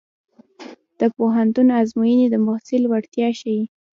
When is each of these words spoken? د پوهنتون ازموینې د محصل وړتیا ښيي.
د 0.99 1.01
پوهنتون 1.17 1.67
ازموینې 1.81 2.27
د 2.29 2.35
محصل 2.45 2.81
وړتیا 2.87 3.29
ښيي. 3.39 3.63